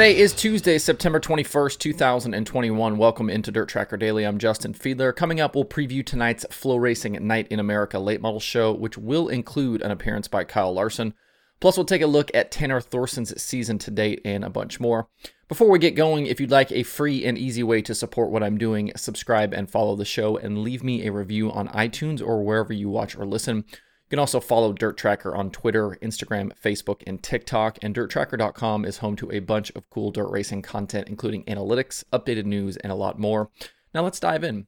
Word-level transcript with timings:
Today 0.00 0.16
is 0.16 0.32
Tuesday, 0.32 0.78
September 0.78 1.20
21st, 1.20 1.78
2021. 1.78 2.96
Welcome 2.96 3.28
into 3.28 3.52
Dirt 3.52 3.68
Tracker 3.68 3.98
Daily. 3.98 4.24
I'm 4.24 4.38
Justin 4.38 4.72
Fiedler. 4.72 5.14
Coming 5.14 5.40
up, 5.40 5.54
we'll 5.54 5.66
preview 5.66 6.02
tonight's 6.02 6.46
FloRacing 6.46 7.20
Night 7.20 7.46
in 7.48 7.60
America 7.60 7.98
late 7.98 8.22
model 8.22 8.40
show, 8.40 8.72
which 8.72 8.96
will 8.96 9.28
include 9.28 9.82
an 9.82 9.90
appearance 9.90 10.26
by 10.26 10.42
Kyle 10.44 10.72
Larson. 10.72 11.12
Plus, 11.60 11.76
we'll 11.76 11.84
take 11.84 12.00
a 12.00 12.06
look 12.06 12.30
at 12.32 12.50
Tanner 12.50 12.80
Thorson's 12.80 13.42
season 13.42 13.76
to 13.76 13.90
date 13.90 14.22
and 14.24 14.42
a 14.42 14.48
bunch 14.48 14.80
more. 14.80 15.10
Before 15.48 15.68
we 15.68 15.78
get 15.78 15.94
going, 15.94 16.24
if 16.24 16.40
you'd 16.40 16.50
like 16.50 16.72
a 16.72 16.82
free 16.82 17.26
and 17.26 17.36
easy 17.36 17.62
way 17.62 17.82
to 17.82 17.94
support 17.94 18.30
what 18.30 18.42
I'm 18.42 18.56
doing, 18.56 18.92
subscribe 18.96 19.52
and 19.52 19.70
follow 19.70 19.96
the 19.96 20.06
show 20.06 20.38
and 20.38 20.62
leave 20.62 20.82
me 20.82 21.06
a 21.06 21.12
review 21.12 21.52
on 21.52 21.68
iTunes 21.68 22.26
or 22.26 22.42
wherever 22.42 22.72
you 22.72 22.88
watch 22.88 23.18
or 23.18 23.26
listen. 23.26 23.66
You 24.10 24.16
can 24.16 24.22
also 24.22 24.40
follow 24.40 24.72
Dirt 24.72 24.96
Tracker 24.96 25.36
on 25.36 25.52
Twitter, 25.52 25.96
Instagram, 26.02 26.50
Facebook, 26.60 27.04
and 27.06 27.22
TikTok. 27.22 27.78
And 27.80 27.94
DirtTracker.com 27.94 28.84
is 28.84 28.98
home 28.98 29.14
to 29.14 29.30
a 29.30 29.38
bunch 29.38 29.70
of 29.76 29.88
cool 29.88 30.10
dirt 30.10 30.30
racing 30.30 30.62
content, 30.62 31.08
including 31.08 31.44
analytics, 31.44 32.02
updated 32.12 32.44
news, 32.44 32.76
and 32.78 32.90
a 32.90 32.96
lot 32.96 33.20
more. 33.20 33.50
Now 33.94 34.02
let's 34.02 34.18
dive 34.18 34.42
in. 34.42 34.66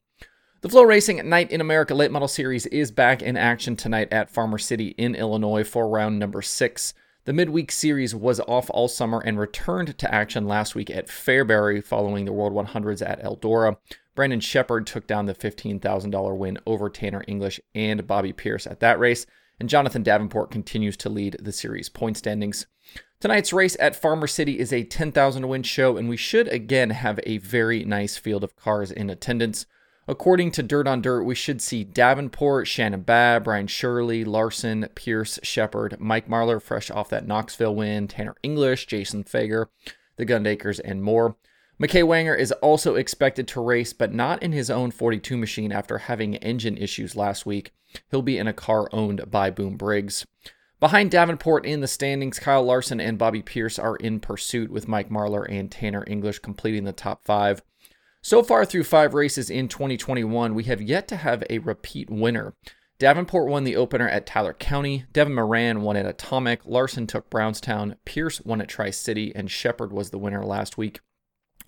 The 0.60 0.68
FloRacing 0.68 1.24
Night 1.24 1.50
in 1.50 1.60
America 1.60 1.92
Late 1.92 2.12
Model 2.12 2.28
Series 2.28 2.66
is 2.66 2.92
back 2.92 3.20
in 3.20 3.36
action 3.36 3.74
tonight 3.74 4.12
at 4.12 4.30
Farmer 4.30 4.58
City 4.58 4.90
in 4.90 5.16
Illinois 5.16 5.64
for 5.64 5.88
round 5.88 6.20
number 6.20 6.40
six. 6.40 6.94
The 7.24 7.32
midweek 7.32 7.72
series 7.72 8.14
was 8.14 8.38
off 8.38 8.70
all 8.70 8.86
summer 8.86 9.18
and 9.18 9.40
returned 9.40 9.98
to 9.98 10.14
action 10.14 10.46
last 10.46 10.76
week 10.76 10.88
at 10.88 11.08
Fairbury 11.08 11.82
following 11.82 12.26
the 12.26 12.32
World 12.32 12.52
100s 12.52 13.04
at 13.04 13.20
Eldora. 13.24 13.76
Brandon 14.14 14.40
Sheppard 14.40 14.86
took 14.86 15.06
down 15.06 15.26
the 15.26 15.34
$15,000 15.34 16.36
win 16.36 16.58
over 16.66 16.90
Tanner 16.90 17.24
English 17.26 17.60
and 17.74 18.06
Bobby 18.06 18.32
Pierce 18.32 18.66
at 18.66 18.80
that 18.80 18.98
race, 18.98 19.26
and 19.58 19.68
Jonathan 19.68 20.02
Davenport 20.02 20.50
continues 20.50 20.96
to 20.98 21.08
lead 21.08 21.36
the 21.40 21.52
series 21.52 21.88
point 21.88 22.18
standings. 22.18 22.66
Tonight's 23.20 23.52
race 23.52 23.76
at 23.78 23.96
Farmer 23.96 24.26
City 24.26 24.58
is 24.58 24.72
a 24.72 24.82
10,000 24.82 25.48
win 25.48 25.62
show, 25.62 25.96
and 25.96 26.08
we 26.08 26.16
should 26.16 26.48
again 26.48 26.90
have 26.90 27.20
a 27.24 27.38
very 27.38 27.84
nice 27.84 28.16
field 28.16 28.42
of 28.42 28.56
cars 28.56 28.90
in 28.90 29.08
attendance. 29.08 29.64
According 30.08 30.50
to 30.52 30.64
Dirt 30.64 30.88
on 30.88 31.00
Dirt, 31.00 31.22
we 31.22 31.36
should 31.36 31.62
see 31.62 31.84
Davenport, 31.84 32.66
Shannon 32.66 33.02
Babb, 33.02 33.44
Brian 33.44 33.68
Shirley, 33.68 34.24
Larson, 34.24 34.88
Pierce, 34.96 35.38
Sheppard, 35.44 36.00
Mike 36.00 36.28
Marlar, 36.28 36.60
fresh 36.60 36.90
off 36.90 37.08
that 37.10 37.26
Knoxville 37.26 37.76
win, 37.76 38.08
Tanner 38.08 38.34
English, 38.42 38.86
Jason 38.86 39.22
Feger, 39.22 39.66
the 40.16 40.26
Gundakers, 40.26 40.80
and 40.84 41.04
more. 41.04 41.36
McKay 41.80 42.04
Wanger 42.04 42.38
is 42.38 42.52
also 42.52 42.94
expected 42.94 43.48
to 43.48 43.60
race, 43.60 43.92
but 43.92 44.12
not 44.12 44.42
in 44.42 44.52
his 44.52 44.70
own 44.70 44.90
42 44.90 45.36
machine 45.36 45.72
after 45.72 45.98
having 45.98 46.36
engine 46.36 46.76
issues 46.76 47.16
last 47.16 47.44
week. 47.46 47.72
He'll 48.10 48.22
be 48.22 48.38
in 48.38 48.46
a 48.46 48.52
car 48.52 48.88
owned 48.92 49.30
by 49.30 49.50
Boom 49.50 49.76
Briggs. 49.76 50.26
Behind 50.80 51.10
Davenport 51.10 51.64
in 51.64 51.80
the 51.80 51.86
standings, 51.86 52.38
Kyle 52.38 52.62
Larson 52.62 53.00
and 53.00 53.16
Bobby 53.16 53.42
Pierce 53.42 53.78
are 53.78 53.96
in 53.96 54.20
pursuit, 54.20 54.70
with 54.70 54.88
Mike 54.88 55.10
Marlar 55.10 55.46
and 55.48 55.70
Tanner 55.70 56.04
English 56.06 56.40
completing 56.40 56.84
the 56.84 56.92
top 56.92 57.24
five. 57.24 57.62
So 58.20 58.42
far 58.42 58.64
through 58.64 58.84
five 58.84 59.14
races 59.14 59.50
in 59.50 59.68
2021, 59.68 60.54
we 60.54 60.64
have 60.64 60.80
yet 60.82 61.08
to 61.08 61.16
have 61.16 61.42
a 61.48 61.58
repeat 61.58 62.10
winner. 62.10 62.54
Davenport 62.98 63.48
won 63.48 63.64
the 63.64 63.76
opener 63.76 64.08
at 64.08 64.26
Tyler 64.26 64.54
County, 64.54 65.06
Devin 65.12 65.34
Moran 65.34 65.82
won 65.82 65.96
at 65.96 66.06
Atomic, 66.06 66.60
Larson 66.64 67.06
took 67.08 67.28
Brownstown, 67.30 67.96
Pierce 68.04 68.40
won 68.42 68.60
at 68.60 68.68
Tri 68.68 68.90
City, 68.90 69.34
and 69.34 69.50
Sheppard 69.50 69.92
was 69.92 70.10
the 70.10 70.18
winner 70.18 70.44
last 70.44 70.78
week. 70.78 71.00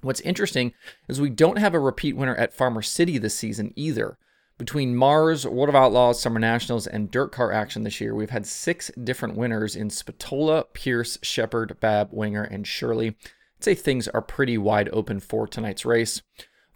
What's 0.05 0.20
interesting 0.20 0.74
is 1.08 1.20
we 1.20 1.30
don't 1.30 1.58
have 1.58 1.74
a 1.74 1.80
repeat 1.80 2.16
winner 2.16 2.36
at 2.36 2.52
Farmer 2.52 2.83
City 2.83 3.16
this 3.16 3.34
season 3.34 3.72
either. 3.74 4.19
Between 4.58 4.94
Mars, 4.94 5.46
World 5.46 5.70
of 5.70 5.74
Outlaws, 5.74 6.20
Summer 6.20 6.39
Nationals, 6.39 6.86
and 6.86 7.11
Dirt 7.11 7.33
Car 7.33 7.51
action 7.51 7.83
this 7.83 8.01
year, 8.01 8.14
we've 8.14 8.30
had 8.30 8.46
six 8.46 8.90
different 9.02 9.36
winners 9.36 9.74
in 9.74 9.89
Spatola, 9.90 10.64
Pierce, 10.74 11.18
Sheppard, 11.23 11.80
Babb, 11.80 12.11
Winger, 12.12 12.45
and 12.45 12.67
Shirley. 12.67 13.08
I'd 13.08 13.64
say 13.64 13.74
things 13.74 14.06
are 14.08 14.23
pretty 14.23 14.58
wide 14.58 14.90
open 14.92 15.20
for 15.20 15.48
tonight's 15.48 15.84
race. 15.84 16.23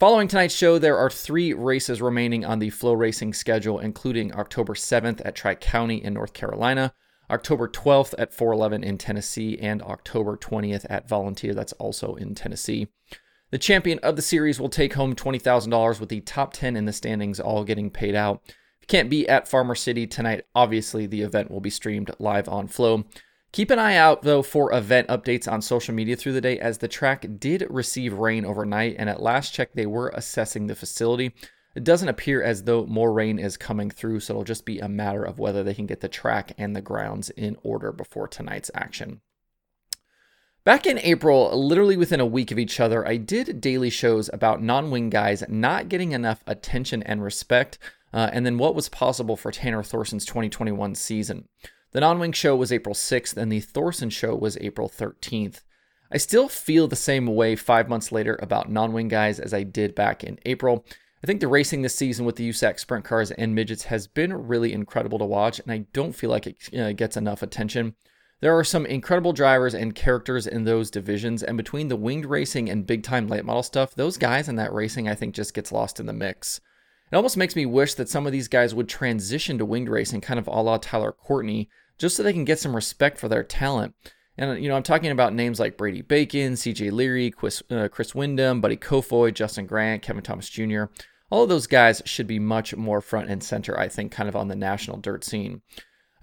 Following 0.00 0.26
tonight's 0.26 0.56
show, 0.56 0.78
there 0.78 0.96
are 0.96 1.10
three 1.10 1.52
races 1.52 2.00
remaining 2.00 2.44
on 2.44 2.60
the 2.60 2.70
FloRacing 2.70 3.34
schedule, 3.34 3.78
including 3.78 4.34
October 4.34 4.74
7th 4.74 5.20
at 5.24 5.34
Tri 5.34 5.54
County 5.54 6.02
in 6.02 6.14
North 6.14 6.32
Carolina, 6.32 6.94
October 7.30 7.68
12th 7.68 8.14
at 8.18 8.32
411 8.32 8.84
in 8.84 8.98
Tennessee, 8.98 9.58
and 9.58 9.82
October 9.82 10.36
20th 10.36 10.86
at 10.88 11.08
Volunteer, 11.08 11.54
that's 11.54 11.72
also 11.74 12.14
in 12.14 12.34
Tennessee. 12.34 12.88
The 13.50 13.58
champion 13.58 13.98
of 14.00 14.16
the 14.16 14.22
series 14.22 14.60
will 14.60 14.68
take 14.68 14.94
home 14.94 15.14
$20,000 15.14 16.00
with 16.00 16.08
the 16.08 16.20
top 16.20 16.52
10 16.52 16.76
in 16.76 16.84
the 16.84 16.92
standings 16.92 17.40
all 17.40 17.64
getting 17.64 17.90
paid 17.90 18.14
out. 18.14 18.42
If 18.46 18.82
you 18.82 18.86
can't 18.88 19.10
be 19.10 19.26
at 19.28 19.48
Farmer 19.48 19.74
City 19.74 20.06
tonight, 20.06 20.44
obviously 20.54 21.06
the 21.06 21.22
event 21.22 21.50
will 21.50 21.60
be 21.60 21.70
streamed 21.70 22.10
live 22.18 22.48
on 22.48 22.68
Flow. 22.68 23.04
Keep 23.52 23.70
an 23.70 23.78
eye 23.78 23.96
out 23.96 24.22
though 24.22 24.42
for 24.42 24.72
event 24.74 25.08
updates 25.08 25.50
on 25.50 25.62
social 25.62 25.94
media 25.94 26.16
through 26.16 26.34
the 26.34 26.40
day 26.42 26.58
as 26.58 26.78
the 26.78 26.88
track 26.88 27.26
did 27.38 27.66
receive 27.70 28.12
rain 28.12 28.44
overnight 28.44 28.96
and 28.98 29.08
at 29.08 29.22
last 29.22 29.54
check 29.54 29.72
they 29.72 29.86
were 29.86 30.12
assessing 30.14 30.66
the 30.66 30.74
facility. 30.74 31.34
It 31.74 31.84
doesn't 31.84 32.08
appear 32.08 32.42
as 32.42 32.64
though 32.64 32.86
more 32.86 33.12
rain 33.12 33.38
is 33.38 33.56
coming 33.56 33.90
through, 33.90 34.20
so 34.20 34.32
it'll 34.32 34.44
just 34.44 34.64
be 34.64 34.78
a 34.78 34.88
matter 34.88 35.22
of 35.22 35.38
whether 35.38 35.62
they 35.62 35.74
can 35.74 35.86
get 35.86 36.00
the 36.00 36.08
track 36.08 36.52
and 36.58 36.74
the 36.74 36.80
grounds 36.80 37.30
in 37.30 37.56
order 37.62 37.92
before 37.92 38.26
tonight's 38.26 38.70
action. 38.74 39.20
Back 40.64 40.86
in 40.86 40.98
April, 40.98 41.56
literally 41.58 41.96
within 41.96 42.20
a 42.20 42.26
week 42.26 42.50
of 42.50 42.58
each 42.58 42.80
other, 42.80 43.06
I 43.06 43.16
did 43.16 43.60
daily 43.60 43.90
shows 43.90 44.28
about 44.32 44.62
non 44.62 44.90
wing 44.90 45.08
guys 45.08 45.42
not 45.48 45.88
getting 45.88 46.12
enough 46.12 46.42
attention 46.46 47.02
and 47.04 47.22
respect, 47.22 47.78
uh, 48.12 48.28
and 48.32 48.44
then 48.44 48.58
what 48.58 48.74
was 48.74 48.88
possible 48.88 49.36
for 49.36 49.50
Tanner 49.50 49.82
Thorson's 49.82 50.24
2021 50.24 50.94
season. 50.94 51.48
The 51.92 52.00
non 52.00 52.18
wing 52.18 52.32
show 52.32 52.54
was 52.54 52.72
April 52.72 52.94
6th, 52.94 53.36
and 53.36 53.50
the 53.50 53.60
Thorson 53.60 54.10
show 54.10 54.34
was 54.34 54.58
April 54.60 54.88
13th. 54.88 55.62
I 56.12 56.18
still 56.18 56.48
feel 56.48 56.88
the 56.88 56.96
same 56.96 57.26
way 57.26 57.56
five 57.56 57.88
months 57.88 58.12
later 58.12 58.38
about 58.42 58.70
non 58.70 58.92
wing 58.92 59.08
guys 59.08 59.40
as 59.40 59.54
I 59.54 59.62
did 59.62 59.94
back 59.94 60.22
in 60.24 60.38
April. 60.44 60.84
I 61.22 61.26
think 61.26 61.40
the 61.40 61.48
racing 61.48 61.82
this 61.82 61.96
season 61.96 62.24
with 62.24 62.36
the 62.36 62.48
USAC 62.48 62.78
sprint 62.78 63.04
cars 63.04 63.32
and 63.32 63.54
midgets 63.54 63.84
has 63.84 64.06
been 64.06 64.46
really 64.46 64.72
incredible 64.72 65.18
to 65.18 65.24
watch, 65.24 65.58
and 65.58 65.72
I 65.72 65.86
don't 65.92 66.14
feel 66.14 66.30
like 66.30 66.46
it 66.46 66.78
uh, 66.78 66.92
gets 66.92 67.16
enough 67.16 67.42
attention. 67.42 67.96
There 68.40 68.56
are 68.56 68.62
some 68.62 68.86
incredible 68.86 69.32
drivers 69.32 69.74
and 69.74 69.96
characters 69.96 70.46
in 70.46 70.62
those 70.62 70.92
divisions, 70.92 71.42
and 71.42 71.56
between 71.56 71.88
the 71.88 71.96
winged 71.96 72.24
racing 72.24 72.70
and 72.70 72.86
big 72.86 73.02
time 73.02 73.26
late 73.26 73.44
model 73.44 73.64
stuff, 73.64 73.96
those 73.96 74.16
guys 74.16 74.48
in 74.48 74.54
that 74.56 74.72
racing 74.72 75.08
I 75.08 75.16
think 75.16 75.34
just 75.34 75.54
gets 75.54 75.72
lost 75.72 75.98
in 75.98 76.06
the 76.06 76.12
mix. 76.12 76.60
It 77.10 77.16
almost 77.16 77.36
makes 77.36 77.56
me 77.56 77.66
wish 77.66 77.94
that 77.94 78.08
some 78.08 78.26
of 78.26 78.32
these 78.32 78.46
guys 78.46 78.74
would 78.74 78.88
transition 78.88 79.58
to 79.58 79.64
winged 79.64 79.88
racing, 79.88 80.20
kind 80.20 80.38
of 80.38 80.46
a 80.46 80.50
la 80.50 80.76
Tyler 80.76 81.10
Courtney, 81.10 81.68
just 81.98 82.14
so 82.14 82.22
they 82.22 82.32
can 82.32 82.44
get 82.44 82.60
some 82.60 82.76
respect 82.76 83.18
for 83.18 83.28
their 83.28 83.42
talent. 83.42 83.94
And, 84.38 84.62
you 84.62 84.68
know, 84.68 84.76
I'm 84.76 84.84
talking 84.84 85.10
about 85.10 85.34
names 85.34 85.58
like 85.58 85.76
Brady 85.76 86.00
Bacon, 86.00 86.52
CJ 86.52 86.92
Leary, 86.92 87.32
Chris, 87.32 87.60
uh, 87.70 87.88
Chris 87.90 88.14
Windom, 88.14 88.60
Buddy 88.60 88.76
Kofoid, 88.76 89.34
Justin 89.34 89.66
Grant, 89.66 90.00
Kevin 90.00 90.22
Thomas 90.22 90.48
Jr. 90.48 90.84
All 91.30 91.42
of 91.42 91.48
those 91.48 91.66
guys 91.66 92.00
should 92.04 92.28
be 92.28 92.38
much 92.38 92.74
more 92.76 93.00
front 93.00 93.28
and 93.28 93.42
center, 93.42 93.78
I 93.78 93.88
think, 93.88 94.12
kind 94.12 94.28
of 94.28 94.36
on 94.36 94.46
the 94.46 94.54
national 94.54 94.98
dirt 94.98 95.24
scene. 95.24 95.62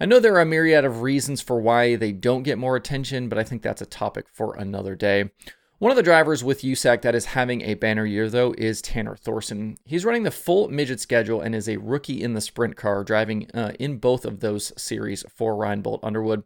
I 0.00 0.06
know 0.06 0.18
there 0.18 0.34
are 0.34 0.40
a 0.40 0.46
myriad 0.46 0.84
of 0.84 1.02
reasons 1.02 1.42
for 1.42 1.60
why 1.60 1.96
they 1.96 2.12
don't 2.12 2.42
get 2.42 2.58
more 2.58 2.74
attention, 2.74 3.28
but 3.28 3.38
I 3.38 3.44
think 3.44 3.62
that's 3.62 3.82
a 3.82 3.86
topic 3.86 4.26
for 4.32 4.56
another 4.56 4.94
day. 4.94 5.30
One 5.78 5.90
of 5.90 5.96
the 5.96 6.02
drivers 6.02 6.42
with 6.42 6.62
USAC 6.62 7.02
that 7.02 7.14
is 7.14 7.26
having 7.26 7.60
a 7.60 7.74
banner 7.74 8.06
year, 8.06 8.30
though, 8.30 8.54
is 8.56 8.80
Tanner 8.80 9.14
Thorson. 9.14 9.76
He's 9.84 10.06
running 10.06 10.22
the 10.22 10.30
full 10.30 10.68
midget 10.68 11.00
schedule 11.00 11.42
and 11.42 11.54
is 11.54 11.68
a 11.68 11.76
rookie 11.76 12.22
in 12.22 12.32
the 12.32 12.40
sprint 12.40 12.76
car, 12.76 13.04
driving 13.04 13.50
uh, 13.52 13.72
in 13.78 13.98
both 13.98 14.24
of 14.24 14.40
those 14.40 14.72
series 14.80 15.22
for 15.28 15.54
Reinbold 15.54 16.00
Underwood. 16.02 16.44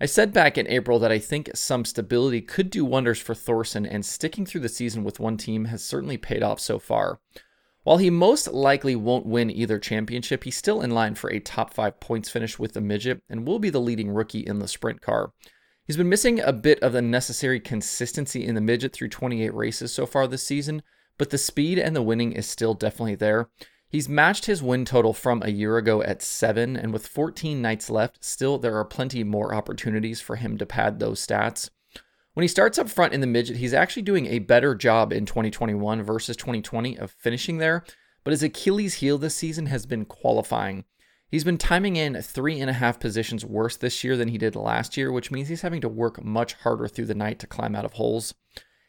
I 0.00 0.06
said 0.06 0.32
back 0.32 0.56
in 0.56 0.68
April 0.68 1.00
that 1.00 1.10
I 1.10 1.18
think 1.18 1.50
some 1.54 1.84
stability 1.84 2.40
could 2.40 2.70
do 2.70 2.84
wonders 2.84 3.18
for 3.18 3.34
Thorson, 3.34 3.84
and 3.84 4.06
sticking 4.06 4.46
through 4.46 4.60
the 4.60 4.68
season 4.68 5.02
with 5.02 5.18
one 5.18 5.36
team 5.36 5.66
has 5.66 5.82
certainly 5.82 6.16
paid 6.16 6.42
off 6.42 6.60
so 6.60 6.78
far. 6.78 7.18
While 7.82 7.96
he 7.96 8.10
most 8.10 8.48
likely 8.48 8.94
won't 8.94 9.26
win 9.26 9.50
either 9.50 9.78
championship, 9.78 10.44
he's 10.44 10.56
still 10.56 10.82
in 10.82 10.90
line 10.90 11.14
for 11.14 11.32
a 11.32 11.40
top 11.40 11.74
five 11.74 11.98
points 12.00 12.28
finish 12.28 12.58
with 12.58 12.74
the 12.74 12.80
midget 12.80 13.22
and 13.28 13.46
will 13.46 13.58
be 13.58 13.70
the 13.70 13.80
leading 13.80 14.10
rookie 14.10 14.46
in 14.46 14.58
the 14.58 14.68
sprint 14.68 15.00
car. 15.00 15.32
He's 15.84 15.96
been 15.96 16.08
missing 16.08 16.38
a 16.38 16.52
bit 16.52 16.80
of 16.82 16.92
the 16.92 17.02
necessary 17.02 17.58
consistency 17.58 18.44
in 18.44 18.54
the 18.54 18.60
midget 18.60 18.92
through 18.92 19.08
28 19.08 19.54
races 19.54 19.90
so 19.90 20.04
far 20.06 20.28
this 20.28 20.42
season, 20.42 20.82
but 21.16 21.30
the 21.30 21.38
speed 21.38 21.78
and 21.78 21.96
the 21.96 22.02
winning 22.02 22.32
is 22.32 22.46
still 22.46 22.74
definitely 22.74 23.14
there. 23.14 23.48
He's 23.90 24.08
matched 24.08 24.44
his 24.44 24.62
win 24.62 24.84
total 24.84 25.14
from 25.14 25.42
a 25.42 25.50
year 25.50 25.78
ago 25.78 26.02
at 26.02 26.20
seven, 26.20 26.76
and 26.76 26.92
with 26.92 27.06
14 27.06 27.62
nights 27.62 27.88
left, 27.88 28.22
still 28.22 28.58
there 28.58 28.76
are 28.76 28.84
plenty 28.84 29.24
more 29.24 29.54
opportunities 29.54 30.20
for 30.20 30.36
him 30.36 30.58
to 30.58 30.66
pad 30.66 30.98
those 30.98 31.26
stats. 31.26 31.70
When 32.34 32.42
he 32.42 32.48
starts 32.48 32.78
up 32.78 32.90
front 32.90 33.14
in 33.14 33.22
the 33.22 33.26
midget, 33.26 33.56
he's 33.56 33.72
actually 33.72 34.02
doing 34.02 34.26
a 34.26 34.40
better 34.40 34.74
job 34.74 35.12
in 35.12 35.24
2021 35.24 36.02
versus 36.02 36.36
2020 36.36 36.98
of 36.98 37.10
finishing 37.10 37.58
there, 37.58 37.82
but 38.24 38.32
his 38.32 38.42
Achilles 38.42 38.94
heel 38.94 39.16
this 39.16 39.34
season 39.34 39.66
has 39.66 39.86
been 39.86 40.04
qualifying. 40.04 40.84
He's 41.30 41.44
been 41.44 41.58
timing 41.58 41.96
in 41.96 42.20
three 42.20 42.60
and 42.60 42.68
a 42.68 42.74
half 42.74 43.00
positions 43.00 43.44
worse 43.44 43.76
this 43.76 44.04
year 44.04 44.16
than 44.18 44.28
he 44.28 44.38
did 44.38 44.54
last 44.54 44.98
year, 44.98 45.10
which 45.10 45.30
means 45.30 45.48
he's 45.48 45.62
having 45.62 45.80
to 45.80 45.88
work 45.88 46.22
much 46.22 46.52
harder 46.54 46.88
through 46.88 47.06
the 47.06 47.14
night 47.14 47.38
to 47.38 47.46
climb 47.46 47.74
out 47.74 47.84
of 47.86 47.94
holes. 47.94 48.34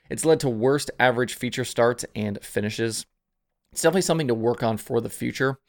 It's 0.10 0.26
led 0.26 0.42
to 0.42 0.50
worst 0.50 0.92
average 1.00 1.36
feature 1.36 1.66
starts 1.66 2.06
and 2.14 2.44
finishes. 2.44 3.06
It's 3.72 3.82
definitely 3.82 4.02
something 4.02 4.28
to 4.28 4.36
work 4.36 4.64
on 4.64 4.78
for 4.78 5.00
the 5.02 5.10
future. 5.10 5.60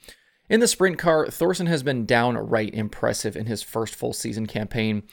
In 0.49 0.61
the 0.61 0.67
sprint 0.67 0.99
car, 0.99 1.29
Thorson 1.29 1.67
has 1.67 1.83
been 1.83 2.07
downright 2.07 2.75
impressive 2.75 3.37
in 3.37 3.47
his 3.47 3.63
first 3.63 3.95
full 3.95 4.13
season 4.13 4.47
campaign. 4.47 5.05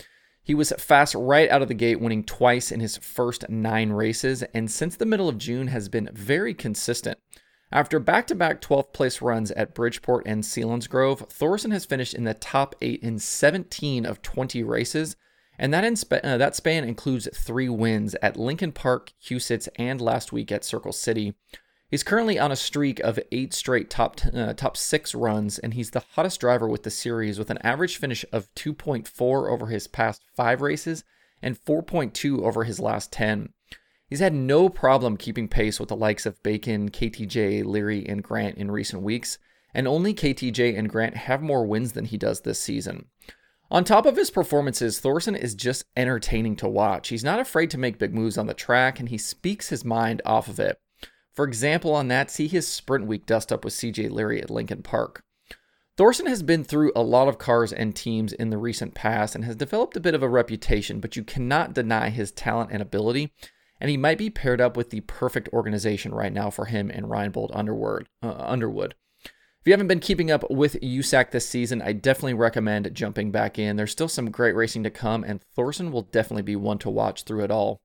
He 0.42 0.56
was 0.56 0.72
fast 0.80 1.13
right 1.13 1.50
out 1.50 1.62
of 1.62 1.68
the 1.68 1.74
gate, 1.74 2.00
winning 2.00 2.24
twice 2.24 2.72
in 2.72 2.80
his 2.80 2.98
first 2.98 3.50
nine 3.50 3.92
races, 3.92 4.44
and 4.54 4.72
since 4.72 4.95
the 4.95 5.06
middle 5.06 5.28
of 5.28 5.38
June 5.38 5.68
has 5.68 5.89
been 5.89 6.10
very 6.13 6.54
consistent. 6.54 7.19
After 7.72 8.00
back 8.00 8.28
to 8.28 8.36
back 8.36 8.62
12th 8.62 8.94
place 8.94 9.22
runs 9.22 9.51
at 9.51 9.75
Bridgeport 9.75 10.25
and 10.25 10.42
Selinsgrove, 10.42 11.30
Thorson 11.30 11.72
has 11.72 11.86
finished 11.86 12.13
in 12.13 12.24
the 12.24 12.33
top 12.33 12.75
eight 12.81 13.04
in 13.04 13.19
17 13.19 14.06
of 14.06 14.22
20 14.22 14.63
races, 14.63 15.18
and 15.60 15.74
that, 15.74 15.83
uh, 16.24 16.38
that 16.38 16.56
span 16.56 16.86
includes 16.86 17.28
three 17.36 17.68
wins 17.68 18.16
at 18.22 18.38
Lincoln 18.38 18.72
Park, 18.72 19.12
Huset's, 19.19 19.68
and 19.75 20.00
last 20.00 20.31
week 20.31 20.50
at 20.51 20.63
Circle 20.63 20.94
City. 20.94 21.33
He's 21.89 22.04
currently 22.04 22.38
on 22.38 22.51
a 22.51 22.57
streak 22.57 23.00
of 23.00 23.18
eight 23.31 23.54
straight 23.54 23.89
top 23.89 24.19
uh, 24.34 24.54
top 24.54 24.75
six 24.75 25.16
runs, 25.16 25.57
and 25.57 25.74
he's 25.74 25.92
the 25.92 26.04
hottest 26.16 26.42
driver 26.42 26.68
with 26.68 26.84
the 26.84 26.92
series 26.92 27.39
with 27.39 27.50
an 27.50 27.60
average 27.60 27.95
finish 27.95 28.25
of 28.34 28.54
2.4 28.56 29.50
over 29.50 29.68
his 29.68 29.88
past 29.88 30.22
five 30.36 30.62
races 30.62 31.06
and 31.42 31.57
4.2 31.57 32.42
over 32.42 32.66
his 32.66 32.81
last 32.81 33.13
10. 33.13 33.54
He's 34.10 34.19
had 34.19 34.34
no 34.34 34.68
problem 34.68 35.16
keeping 35.16 35.48
pace 35.48 35.80
with 35.80 35.88
the 35.88 35.95
likes 35.95 36.25
of 36.25 36.42
Bacon, 36.44 36.89
KTJ, 36.89 37.63
Leary, 37.63 38.06
and 38.07 38.22
Grant 38.22 38.57
in 38.57 38.69
recent 38.69 39.01
weeks, 39.01 39.38
and 39.74 39.88
only 39.88 40.13
KTJ 40.13 40.78
and 40.78 40.90
Grant 40.90 41.16
have 41.16 41.42
more 41.42 41.66
wins 41.66 41.94
than 41.94 42.06
he 42.06 42.18
does 42.18 42.42
this 42.42 42.60
season. 42.60 43.06
On 43.72 43.83
top 43.83 44.06
of 44.06 44.16
his 44.18 44.31
performances, 44.31 45.00
Thorson 45.00 45.36
is 45.36 45.56
just 45.56 45.86
entertaining 45.95 46.57
to 46.57 46.68
watch. 46.68 47.10
He's 47.10 47.24
not 47.24 47.40
afraid 47.40 47.69
to 47.72 47.78
make 47.78 48.00
big 48.00 48.13
moves 48.13 48.38
on 48.38 48.48
the 48.48 48.54
track, 48.54 49.00
and 49.00 49.07
he 49.07 49.18
speaks 49.18 49.69
his 49.69 49.86
mind 49.86 50.22
off 50.25 50.48
of 50.50 50.60
it. 50.60 50.80
For 51.38 51.45
example, 51.45 51.94
on 51.94 52.07
that, 52.07 52.31
see 52.31 52.48
his 52.48 52.68
sprint 52.68 53.06
week 53.06 53.28
dust 53.28 53.54
up 53.54 53.63
with 53.63 53.75
CJ 53.75 54.10
Leary 54.10 54.42
at 54.42 54.50
Lincoln 54.50 54.81
Park. 54.81 55.22
Thorson 55.95 56.25
has 56.25 56.42
been 56.42 56.63
through 56.63 56.92
a 56.95 57.04
lot 57.04 57.28
of 57.28 57.38
cars 57.38 57.72
and 57.72 57.95
teams 57.95 58.34
in 58.34 58.50
the 58.50 58.57
recent 58.57 58.95
past 58.95 59.36
and 59.36 59.45
has 59.45 59.56
developed 59.56 59.95
a 59.95 60.00
bit 60.00 60.16
of 60.16 60.24
a 60.24 60.28
reputation, 60.28 61.00
but 61.00 61.16
you 61.16 61.24
cannot 61.24 61.75
deny 61.75 62.10
his 62.10 62.31
talent 62.31 62.72
and 62.72 62.81
ability, 62.81 63.31
and 63.80 63.92
he 63.92 63.98
might 63.98 64.18
be 64.18 64.31
paired 64.31 64.60
up 64.60 64.75
with 64.75 64.89
the 64.89 65.01
perfect 65.01 65.48
organization 65.54 66.12
right 66.12 66.34
now 66.34 66.50
for 66.50 66.66
him 66.66 66.89
and 66.89 67.06
Reinbold 67.06 67.51
Underwood. 67.54 68.07
Uh, 68.24 68.33
Underwood. 68.40 68.95
If 69.24 69.68
you 69.68 69.74
haven't 69.74 69.90
been 69.90 70.00
keeping 70.00 70.31
up 70.31 70.50
with 70.50 70.81
USAC 70.81 71.30
this 71.30 71.48
season, 71.48 71.83
I 71.83 71.94
definitely 71.94 72.33
recommend 72.33 72.92
jumping 72.95 73.30
back 73.30 73.60
in. 73.60 73.75
There's 73.75 73.92
still 73.92 74.10
some 74.10 74.31
great 74.31 74.56
racing 74.56 74.81
to 74.86 74.90
come, 74.90 75.24
and 75.24 75.44
Thorson 75.56 75.92
will 75.92 76.01
definitely 76.01 76.42
be 76.42 76.56
one 76.56 76.80
to 76.80 76.90
watch 76.90 77.25
through 77.25 77.44
it 77.44 77.51
all. 77.51 77.80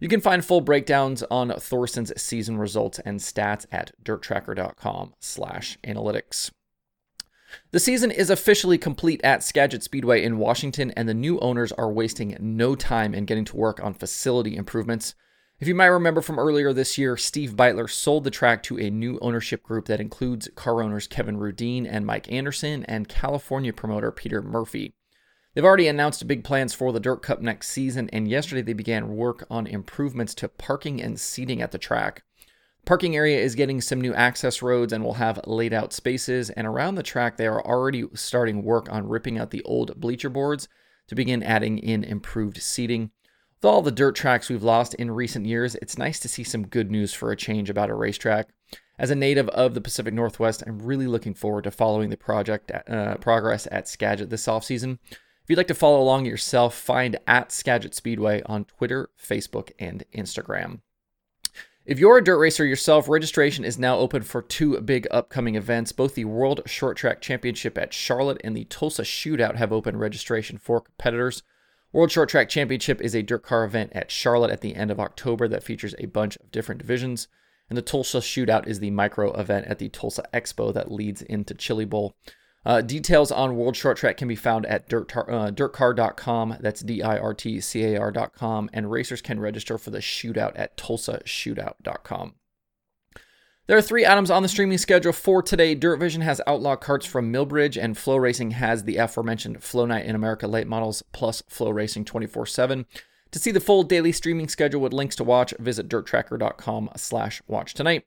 You 0.00 0.08
can 0.08 0.22
find 0.22 0.44
full 0.44 0.62
breakdowns 0.62 1.22
on 1.30 1.50
Thorson's 1.50 2.12
season 2.20 2.56
results 2.56 2.98
and 3.00 3.20
stats 3.20 3.66
at 3.70 3.92
dirttracker.com/analytics. 4.02 6.50
The 7.72 7.80
season 7.80 8.10
is 8.10 8.30
officially 8.30 8.78
complete 8.78 9.20
at 9.22 9.42
Skagit 9.42 9.82
Speedway 9.82 10.22
in 10.22 10.38
Washington, 10.38 10.92
and 10.92 11.06
the 11.08 11.14
new 11.14 11.38
owners 11.40 11.72
are 11.72 11.92
wasting 11.92 12.36
no 12.40 12.74
time 12.74 13.14
in 13.14 13.26
getting 13.26 13.44
to 13.46 13.56
work 13.56 13.82
on 13.82 13.92
facility 13.92 14.56
improvements. 14.56 15.14
If 15.58 15.68
you 15.68 15.74
might 15.74 15.86
remember 15.86 16.22
from 16.22 16.38
earlier 16.38 16.72
this 16.72 16.96
year, 16.96 17.18
Steve 17.18 17.54
Beitler 17.54 17.90
sold 17.90 18.24
the 18.24 18.30
track 18.30 18.62
to 18.62 18.78
a 18.78 18.88
new 18.88 19.18
ownership 19.20 19.62
group 19.62 19.84
that 19.86 20.00
includes 20.00 20.48
car 20.54 20.82
owners 20.82 21.06
Kevin 21.06 21.36
Rudeen 21.36 21.86
and 21.86 22.06
Mike 22.06 22.32
Anderson 22.32 22.82
and 22.84 23.08
California 23.08 23.74
promoter 23.74 24.10
Peter 24.10 24.40
Murphy. 24.40 24.94
They've 25.54 25.64
already 25.64 25.88
announced 25.88 26.26
big 26.28 26.44
plans 26.44 26.74
for 26.74 26.92
the 26.92 27.00
Dirt 27.00 27.22
Cup 27.22 27.40
next 27.40 27.68
season, 27.68 28.08
and 28.12 28.28
yesterday 28.28 28.62
they 28.62 28.72
began 28.72 29.16
work 29.16 29.46
on 29.50 29.66
improvements 29.66 30.32
to 30.36 30.48
parking 30.48 31.02
and 31.02 31.18
seating 31.18 31.60
at 31.60 31.72
the 31.72 31.78
track. 31.78 32.22
Parking 32.84 33.16
area 33.16 33.38
is 33.38 33.56
getting 33.56 33.80
some 33.80 34.00
new 34.00 34.14
access 34.14 34.62
roads 34.62 34.92
and 34.92 35.02
will 35.02 35.14
have 35.14 35.40
laid 35.46 35.72
out 35.72 35.92
spaces, 35.92 36.50
and 36.50 36.68
around 36.68 36.94
the 36.94 37.02
track 37.02 37.36
they 37.36 37.48
are 37.48 37.64
already 37.66 38.04
starting 38.14 38.62
work 38.62 38.90
on 38.92 39.08
ripping 39.08 39.38
out 39.38 39.50
the 39.50 39.62
old 39.64 40.00
bleacher 40.00 40.30
boards 40.30 40.68
to 41.08 41.16
begin 41.16 41.42
adding 41.42 41.78
in 41.78 42.04
improved 42.04 42.62
seating. 42.62 43.10
With 43.56 43.64
all 43.64 43.82
the 43.82 43.90
dirt 43.90 44.14
tracks 44.14 44.48
we've 44.48 44.62
lost 44.62 44.94
in 44.94 45.10
recent 45.10 45.46
years, 45.46 45.74
it's 45.82 45.98
nice 45.98 46.20
to 46.20 46.28
see 46.28 46.44
some 46.44 46.68
good 46.68 46.92
news 46.92 47.12
for 47.12 47.32
a 47.32 47.36
change 47.36 47.68
about 47.68 47.90
a 47.90 47.94
racetrack. 47.94 48.48
As 48.98 49.10
a 49.10 49.16
native 49.16 49.48
of 49.48 49.74
the 49.74 49.80
Pacific 49.80 50.14
Northwest, 50.14 50.62
I'm 50.66 50.78
really 50.78 51.08
looking 51.08 51.34
forward 51.34 51.64
to 51.64 51.70
following 51.70 52.08
the 52.08 52.16
project 52.16 52.70
uh, 52.88 53.16
progress 53.16 53.66
at 53.72 53.88
Skagit 53.88 54.30
this 54.30 54.46
offseason. 54.46 54.98
If 55.42 55.50
you'd 55.50 55.56
like 55.56 55.68
to 55.68 55.74
follow 55.74 56.00
along 56.00 56.26
yourself, 56.26 56.74
find 56.74 57.18
at 57.26 57.50
Skagit 57.50 57.94
Speedway 57.94 58.42
on 58.46 58.64
Twitter, 58.64 59.10
Facebook, 59.20 59.72
and 59.78 60.04
Instagram. 60.14 60.80
If 61.86 61.98
you're 61.98 62.18
a 62.18 62.24
dirt 62.24 62.38
racer 62.38 62.64
yourself, 62.64 63.08
registration 63.08 63.64
is 63.64 63.78
now 63.78 63.96
open 63.96 64.22
for 64.22 64.42
two 64.42 64.80
big 64.80 65.08
upcoming 65.10 65.56
events. 65.56 65.90
Both 65.90 66.14
the 66.14 66.26
World 66.26 66.60
Short 66.66 66.96
Track 66.96 67.20
Championship 67.20 67.76
at 67.76 67.92
Charlotte 67.92 68.40
and 68.44 68.56
the 68.56 68.64
Tulsa 68.66 69.02
Shootout 69.02 69.56
have 69.56 69.72
open 69.72 69.96
registration 69.96 70.58
for 70.58 70.82
competitors. 70.82 71.42
World 71.92 72.12
Short 72.12 72.28
Track 72.28 72.48
Championship 72.48 73.00
is 73.00 73.16
a 73.16 73.22
dirt 73.22 73.42
car 73.42 73.64
event 73.64 73.90
at 73.92 74.10
Charlotte 74.10 74.52
at 74.52 74.60
the 74.60 74.76
end 74.76 74.92
of 74.92 75.00
October 75.00 75.48
that 75.48 75.64
features 75.64 75.94
a 75.98 76.06
bunch 76.06 76.36
of 76.36 76.52
different 76.52 76.80
divisions. 76.80 77.26
And 77.68 77.76
the 77.76 77.82
Tulsa 77.82 78.18
Shootout 78.18 78.68
is 78.68 78.78
the 78.78 78.90
micro 78.90 79.32
event 79.32 79.66
at 79.66 79.78
the 79.78 79.88
Tulsa 79.88 80.28
Expo 80.32 80.72
that 80.74 80.92
leads 80.92 81.22
into 81.22 81.54
Chili 81.54 81.86
Bowl. 81.86 82.14
Uh, 82.64 82.82
details 82.82 83.32
on 83.32 83.56
World 83.56 83.76
Short 83.76 83.96
Track 83.96 84.18
can 84.18 84.28
be 84.28 84.36
found 84.36 84.66
at 84.66 84.88
dirt, 84.88 85.16
uh, 85.16 85.50
dirtcar.com. 85.50 86.58
That's 86.60 86.82
D 86.82 87.02
I 87.02 87.18
R 87.18 87.32
T 87.32 87.60
C 87.60 87.84
A 87.84 88.00
R.com. 88.00 88.68
And 88.72 88.90
racers 88.90 89.22
can 89.22 89.40
register 89.40 89.78
for 89.78 89.90
the 89.90 89.98
shootout 89.98 90.52
at 90.56 90.76
tulsashootout.com. 90.76 92.34
There 93.66 93.78
are 93.78 93.82
three 93.82 94.04
items 94.04 94.32
on 94.32 94.42
the 94.42 94.48
streaming 94.48 94.78
schedule 94.78 95.12
for 95.12 95.42
today. 95.42 95.76
Dirt 95.76 95.98
Vision 95.98 96.22
has 96.22 96.40
Outlaw 96.46 96.74
karts 96.74 97.06
from 97.06 97.32
Millbridge, 97.32 97.80
and 97.80 97.94
FloRacing 97.94 98.52
has 98.52 98.82
the 98.82 98.96
aforementioned 98.96 99.62
Flow 99.62 99.86
Night 99.86 100.06
in 100.06 100.16
America 100.16 100.48
late 100.48 100.66
models 100.66 101.02
plus 101.12 101.42
FloRacing 101.42 102.04
24 102.04 102.46
7. 102.46 102.84
To 103.30 103.38
see 103.38 103.52
the 103.52 103.60
full 103.60 103.84
daily 103.84 104.10
streaming 104.10 104.48
schedule 104.48 104.80
with 104.80 104.92
links 104.92 105.14
to 105.16 105.24
watch, 105.24 105.54
visit 105.60 105.88
dirttracker.com 105.88 106.90
slash 106.96 107.42
watch 107.46 107.72
tonight. 107.74 108.04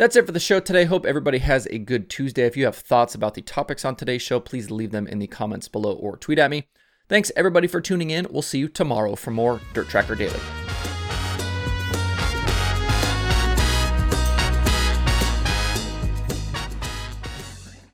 That's 0.00 0.16
it 0.16 0.24
for 0.24 0.32
the 0.32 0.40
show 0.40 0.60
today. 0.60 0.86
Hope 0.86 1.04
everybody 1.04 1.36
has 1.40 1.66
a 1.66 1.76
good 1.76 2.08
Tuesday. 2.08 2.46
If 2.46 2.56
you 2.56 2.64
have 2.64 2.74
thoughts 2.74 3.14
about 3.14 3.34
the 3.34 3.42
topics 3.42 3.84
on 3.84 3.96
today's 3.96 4.22
show, 4.22 4.40
please 4.40 4.70
leave 4.70 4.92
them 4.92 5.06
in 5.06 5.18
the 5.18 5.26
comments 5.26 5.68
below 5.68 5.92
or 5.92 6.16
tweet 6.16 6.38
at 6.38 6.50
me. 6.50 6.68
Thanks 7.10 7.30
everybody 7.36 7.66
for 7.66 7.82
tuning 7.82 8.08
in. 8.08 8.26
We'll 8.30 8.40
see 8.40 8.60
you 8.60 8.68
tomorrow 8.68 9.14
for 9.14 9.30
more 9.30 9.60
Dirt 9.74 9.90
Tracker 9.90 10.14
Daily. 10.14 10.40